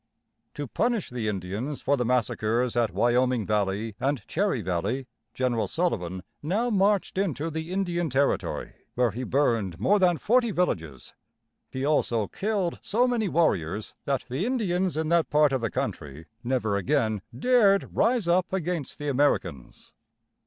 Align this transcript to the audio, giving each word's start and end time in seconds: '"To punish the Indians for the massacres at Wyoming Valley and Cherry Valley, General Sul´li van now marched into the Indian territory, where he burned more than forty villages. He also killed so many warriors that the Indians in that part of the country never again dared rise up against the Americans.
'"To 0.55 0.65
punish 0.67 1.11
the 1.11 1.27
Indians 1.27 1.79
for 1.83 1.95
the 1.95 2.03
massacres 2.05 2.75
at 2.75 2.91
Wyoming 2.91 3.45
Valley 3.45 3.93
and 3.99 4.27
Cherry 4.27 4.61
Valley, 4.61 5.05
General 5.35 5.67
Sul´li 5.67 5.99
van 5.99 6.23
now 6.41 6.71
marched 6.71 7.19
into 7.19 7.51
the 7.51 7.71
Indian 7.71 8.09
territory, 8.09 8.73
where 8.95 9.11
he 9.11 9.23
burned 9.23 9.79
more 9.79 9.99
than 9.99 10.17
forty 10.17 10.49
villages. 10.49 11.13
He 11.69 11.85
also 11.85 12.27
killed 12.27 12.79
so 12.81 13.07
many 13.07 13.29
warriors 13.29 13.93
that 14.05 14.23
the 14.27 14.43
Indians 14.43 14.97
in 14.97 15.09
that 15.09 15.29
part 15.29 15.51
of 15.51 15.61
the 15.61 15.69
country 15.69 16.25
never 16.43 16.77
again 16.77 17.21
dared 17.37 17.87
rise 17.95 18.27
up 18.27 18.51
against 18.51 18.97
the 18.97 19.07
Americans. 19.07 19.93